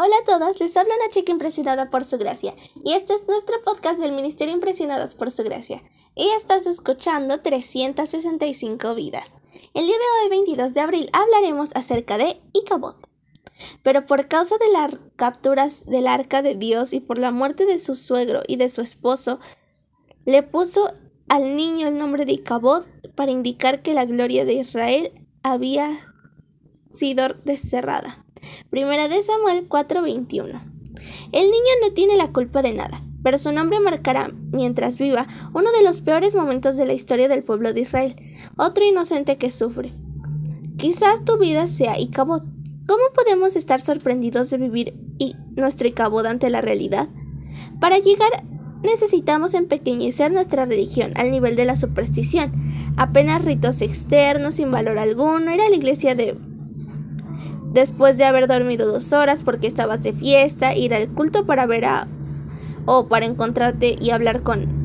Hola 0.00 0.14
a 0.22 0.24
todos, 0.24 0.60
les 0.60 0.76
habla 0.76 0.94
una 0.94 1.08
chica 1.08 1.32
impresionada 1.32 1.90
por 1.90 2.04
su 2.04 2.18
gracia 2.18 2.54
y 2.84 2.92
este 2.92 3.14
es 3.14 3.26
nuestro 3.26 3.56
podcast 3.64 3.98
del 3.98 4.12
Ministerio 4.12 4.54
Impresionadas 4.54 5.16
por 5.16 5.32
su 5.32 5.42
gracia 5.42 5.82
y 6.14 6.28
estás 6.36 6.68
escuchando 6.68 7.40
365 7.40 8.94
vidas. 8.94 9.34
El 9.74 9.86
día 9.86 9.96
de 9.96 10.22
hoy, 10.22 10.30
22 10.30 10.72
de 10.72 10.80
abril, 10.82 11.10
hablaremos 11.12 11.70
acerca 11.74 12.16
de 12.16 12.40
Icabod. 12.52 12.94
Pero 13.82 14.06
por 14.06 14.28
causa 14.28 14.54
de 14.58 14.70
las 14.70 14.94
capturas 15.16 15.84
del 15.86 16.06
arca 16.06 16.42
de 16.42 16.54
Dios 16.54 16.92
y 16.92 17.00
por 17.00 17.18
la 17.18 17.32
muerte 17.32 17.66
de 17.66 17.80
su 17.80 17.96
suegro 17.96 18.42
y 18.46 18.54
de 18.54 18.68
su 18.68 18.82
esposo, 18.82 19.40
le 20.24 20.44
puso 20.44 20.92
al 21.28 21.56
niño 21.56 21.88
el 21.88 21.98
nombre 21.98 22.24
de 22.24 22.34
Icabod 22.34 22.84
para 23.16 23.32
indicar 23.32 23.82
que 23.82 23.94
la 23.94 24.04
gloria 24.04 24.44
de 24.44 24.52
Israel 24.52 25.10
había 25.42 25.90
sido 26.92 27.30
desterrada. 27.44 28.24
Primera 28.70 29.08
de 29.08 29.22
Samuel 29.22 29.68
4:21. 29.68 30.60
El 31.32 31.44
niño 31.44 31.72
no 31.82 31.92
tiene 31.94 32.16
la 32.16 32.32
culpa 32.32 32.62
de 32.62 32.72
nada, 32.72 33.02
pero 33.22 33.38
su 33.38 33.52
nombre 33.52 33.80
marcará, 33.80 34.30
mientras 34.52 34.98
viva, 34.98 35.26
uno 35.52 35.70
de 35.72 35.82
los 35.82 36.00
peores 36.00 36.34
momentos 36.34 36.76
de 36.76 36.86
la 36.86 36.94
historia 36.94 37.28
del 37.28 37.44
pueblo 37.44 37.72
de 37.72 37.80
Israel, 37.80 38.16
otro 38.56 38.84
inocente 38.84 39.36
que 39.36 39.50
sufre. 39.50 39.92
Quizás 40.76 41.24
tu 41.24 41.38
vida 41.38 41.66
sea 41.68 41.98
Icabod. 41.98 42.42
¿Cómo 42.86 43.04
podemos 43.14 43.56
estar 43.56 43.80
sorprendidos 43.80 44.48
de 44.50 44.58
vivir 44.58 44.94
y 45.18 45.34
nuestro 45.56 45.88
Icabod 45.88 46.26
ante 46.26 46.50
la 46.50 46.60
realidad? 46.60 47.08
Para 47.80 47.98
llegar 47.98 48.30
necesitamos 48.82 49.54
empequeñecer 49.54 50.32
nuestra 50.32 50.64
religión 50.64 51.12
al 51.16 51.30
nivel 51.30 51.56
de 51.56 51.64
la 51.64 51.76
superstición, 51.76 52.52
apenas 52.96 53.44
ritos 53.44 53.82
externos 53.82 54.54
sin 54.54 54.70
valor 54.70 54.98
alguno, 54.98 55.52
ir 55.52 55.60
a 55.60 55.68
la 55.68 55.76
iglesia 55.76 56.14
de 56.14 56.38
después 57.72 58.18
de 58.18 58.24
haber 58.24 58.46
dormido 58.46 58.90
dos 58.90 59.12
horas 59.12 59.42
porque 59.42 59.66
estabas 59.66 60.02
de 60.02 60.12
fiesta, 60.12 60.74
ir 60.74 60.94
al 60.94 61.08
culto 61.08 61.46
para 61.46 61.66
ver 61.66 61.84
a... 61.84 62.08
o 62.86 63.08
para 63.08 63.26
encontrarte 63.26 63.96
y 64.00 64.10
hablar 64.10 64.42
con 64.42 64.78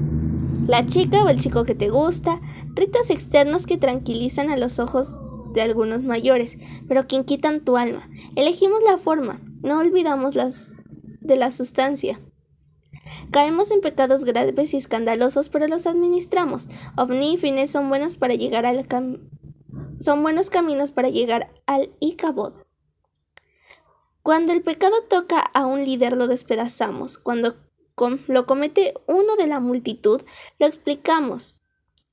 la 0.67 0.85
chica 0.85 1.23
o 1.23 1.29
el 1.29 1.41
chico 1.41 1.65
que 1.65 1.75
te 1.75 1.89
gusta, 1.89 2.39
ritos 2.73 3.09
externos 3.09 3.65
que 3.65 3.77
tranquilizan 3.77 4.49
a 4.49 4.57
los 4.57 4.79
ojos 4.79 5.17
de 5.53 5.61
algunos 5.61 6.03
mayores, 6.03 6.57
pero 6.87 7.07
que 7.07 7.23
quitan 7.25 7.61
tu 7.61 7.77
alma. 7.77 8.09
Elegimos 8.35 8.79
la 8.85 8.97
forma, 8.97 9.41
no 9.61 9.79
olvidamos 9.79 10.35
las 10.35 10.73
de 11.21 11.35
la 11.35 11.51
sustancia. 11.51 12.19
Caemos 13.31 13.71
en 13.71 13.81
pecados 13.81 14.23
graves 14.23 14.73
y 14.73 14.77
escandalosos, 14.77 15.49
pero 15.49 15.67
los 15.67 15.85
administramos. 15.85 16.69
Ovni 16.95 17.33
y 17.33 17.37
fines 17.37 17.69
son 17.69 17.89
buenos 17.89 18.15
para 18.15 18.35
llegar 18.35 18.65
al 18.65 18.85
son 19.99 20.21
buenos 20.21 20.49
caminos 20.49 20.91
para 20.91 21.09
llegar 21.09 21.51
al 21.65 21.89
Icabod. 21.99 22.53
Cuando 24.23 24.53
el 24.53 24.61
pecado 24.61 25.01
toca 25.09 25.39
a 25.39 25.65
un 25.65 25.83
líder 25.83 26.15
lo 26.15 26.27
despedazamos. 26.27 27.17
Cuando 27.17 27.57
lo 28.27 28.45
comete 28.45 28.93
uno 29.05 29.35
de 29.35 29.47
la 29.47 29.59
multitud, 29.59 30.21
lo 30.59 30.65
explicamos. 30.65 31.55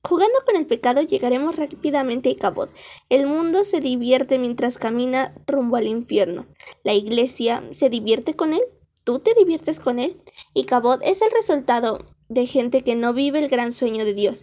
Jugando 0.03 0.39
con 0.45 0.57
el 0.57 0.65
pecado 0.65 1.01
llegaremos 1.01 1.55
rápidamente 1.55 2.27
a 2.27 2.31
Icabod. 2.33 2.67
El 3.07 3.27
mundo 3.27 3.63
se 3.63 3.79
divierte 3.79 4.39
mientras 4.39 4.77
camina 4.77 5.33
rumbo 5.47 5.77
al 5.77 5.87
infierno. 5.87 6.47
La 6.83 6.93
iglesia 6.93 7.63
se 7.71 7.89
divierte 7.89 8.35
con 8.35 8.53
él. 8.53 8.61
¿Tú 9.05 9.19
te 9.19 9.33
diviertes 9.33 9.79
con 9.79 9.97
él? 9.97 10.21
Icabod 10.53 11.01
es 11.03 11.21
el 11.21 11.31
resultado 11.31 12.05
de 12.27 12.45
gente 12.45 12.83
que 12.83 12.97
no 12.97 13.13
vive 13.13 13.39
el 13.39 13.47
gran 13.47 13.71
sueño 13.71 14.03
de 14.03 14.13
Dios 14.13 14.41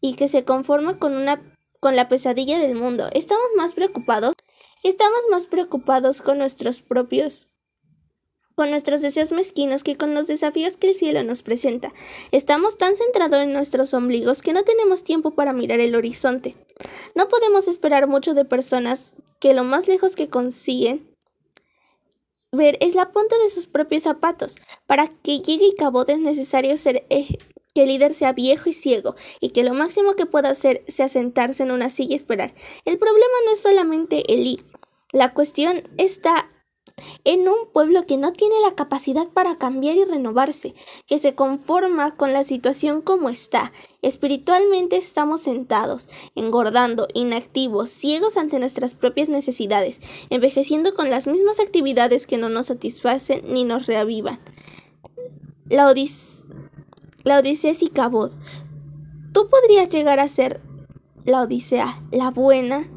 y 0.00 0.14
que 0.14 0.28
se 0.28 0.44
conforma 0.44 0.98
con 0.98 1.14
una 1.14 1.42
con 1.80 1.96
la 1.96 2.08
pesadilla 2.08 2.58
del 2.58 2.76
mundo. 2.76 3.08
Estamos 3.12 3.46
más 3.56 3.74
preocupados 3.74 4.34
Estamos 4.82 5.20
más 5.30 5.46
preocupados 5.46 6.22
con 6.22 6.38
nuestros 6.38 6.80
propios 6.80 7.48
con 8.54 8.70
nuestros 8.70 9.00
deseos 9.00 9.32
mezquinos 9.32 9.82
que 9.82 9.96
con 9.96 10.12
los 10.12 10.26
desafíos 10.26 10.76
que 10.76 10.90
el 10.90 10.94
cielo 10.94 11.22
nos 11.24 11.42
presenta. 11.42 11.94
Estamos 12.30 12.76
tan 12.76 12.94
centrados 12.94 13.40
en 13.40 13.54
nuestros 13.54 13.94
ombligos 13.94 14.42
que 14.42 14.52
no 14.52 14.64
tenemos 14.64 15.02
tiempo 15.02 15.30
para 15.30 15.54
mirar 15.54 15.80
el 15.80 15.94
horizonte. 15.94 16.56
No 17.14 17.28
podemos 17.28 17.68
esperar 17.68 18.06
mucho 18.06 18.34
de 18.34 18.44
personas 18.44 19.14
que 19.38 19.54
lo 19.54 19.64
más 19.64 19.88
lejos 19.88 20.14
que 20.14 20.28
consiguen 20.28 21.16
ver 22.52 22.76
es 22.82 22.94
la 22.94 23.12
punta 23.12 23.34
de 23.38 23.48
sus 23.48 23.66
propios 23.66 24.02
zapatos. 24.02 24.56
Para 24.86 25.08
que 25.08 25.40
llegue 25.40 25.66
y 25.66 25.74
cabote 25.74 26.12
es 26.12 26.20
necesario 26.20 26.76
ser 26.76 27.06
eh, 27.08 27.38
que 27.74 27.84
el 27.84 27.88
líder 27.88 28.14
sea 28.14 28.32
viejo 28.32 28.68
y 28.68 28.72
ciego 28.72 29.16
y 29.40 29.50
que 29.50 29.64
lo 29.64 29.74
máximo 29.74 30.14
que 30.16 30.26
pueda 30.26 30.50
hacer 30.50 30.84
sea 30.88 31.08
sentarse 31.08 31.62
en 31.62 31.70
una 31.70 31.88
silla 31.88 32.12
y 32.12 32.16
esperar. 32.16 32.52
El 32.84 32.98
problema 32.98 33.34
no 33.46 33.52
es 33.52 33.60
solamente 33.62 34.32
Elí. 34.32 34.60
La 35.12 35.34
cuestión 35.34 35.82
está 35.98 36.48
en 37.24 37.48
un 37.48 37.72
pueblo 37.72 38.06
que 38.06 38.16
no 38.16 38.32
tiene 38.32 38.54
la 38.62 38.74
capacidad 38.74 39.28
para 39.28 39.58
cambiar 39.58 39.96
y 39.96 40.04
renovarse, 40.04 40.74
que 41.06 41.18
se 41.18 41.34
conforma 41.34 42.16
con 42.16 42.32
la 42.32 42.44
situación 42.44 43.00
como 43.02 43.28
está. 43.28 43.72
Espiritualmente 44.02 44.96
estamos 44.96 45.40
sentados, 45.40 46.08
engordando, 46.34 47.08
inactivos, 47.14 47.90
ciegos 47.90 48.36
ante 48.36 48.58
nuestras 48.58 48.94
propias 48.94 49.28
necesidades, 49.28 50.00
envejeciendo 50.30 50.94
con 50.94 51.10
las 51.10 51.26
mismas 51.26 51.60
actividades 51.60 52.26
que 52.26 52.38
no 52.38 52.48
nos 52.48 52.66
satisfacen 52.66 53.42
ni 53.46 53.64
nos 53.64 53.86
reavivan. 53.86 54.40
La 55.68 55.88
odis 55.88 56.44
la 57.24 57.38
Odisea. 57.38 57.72
Tú 59.32 59.48
podrías 59.48 59.88
llegar 59.90 60.20
a 60.20 60.28
ser 60.28 60.62
la 61.24 61.42
Odisea, 61.42 62.02
la 62.10 62.30
buena. 62.30 62.88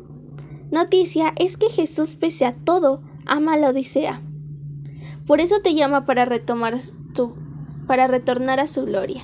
Noticia 0.73 1.35
es 1.38 1.56
que 1.56 1.69
Jesús, 1.69 2.16
pese 2.16 2.47
a 2.47 2.51
todo, 2.51 3.03
ama 3.28 3.57
la 3.57 3.69
Odisea. 3.69 4.23
Por 5.28 5.39
eso 5.39 5.59
te 5.59 5.75
llama 5.75 6.07
para 6.07 6.25
retomar 6.25 6.79
tu, 7.13 7.35
para 7.85 8.07
retornar 8.07 8.59
a 8.59 8.66
su 8.66 8.83
gloria. 8.83 9.22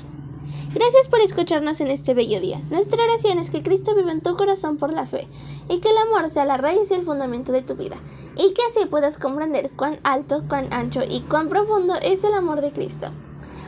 Gracias 0.75 1.07
por 1.07 1.21
escucharnos 1.21 1.81
en 1.81 1.87
este 1.87 2.13
bello 2.13 2.39
día. 2.39 2.61
Nuestra 2.69 3.03
oración 3.03 3.39
es 3.39 3.49
que 3.49 3.63
Cristo 3.63 3.95
viva 3.95 4.11
en 4.11 4.21
tu 4.21 4.37
corazón 4.37 4.77
por 4.77 4.93
la 4.93 5.07
fe 5.07 5.27
y 5.67 5.79
que 5.79 5.89
el 5.89 5.97
amor 5.97 6.29
sea 6.29 6.45
la 6.45 6.57
raíz 6.57 6.91
y 6.91 6.93
el 6.93 7.01
fundamento 7.01 7.51
de 7.51 7.63
tu 7.63 7.73
vida 7.73 7.97
y 8.35 8.53
que 8.53 8.61
así 8.69 8.85
puedas 8.85 9.17
comprender 9.17 9.71
cuán 9.75 9.99
alto, 10.03 10.43
cuán 10.47 10.71
ancho 10.71 11.01
y 11.09 11.21
cuán 11.21 11.49
profundo 11.49 11.95
es 12.03 12.23
el 12.25 12.35
amor 12.35 12.61
de 12.61 12.71
Cristo. 12.71 13.07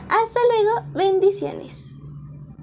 Hasta 0.08 0.40
luego, 0.54 0.88
bendiciones. 0.94 1.91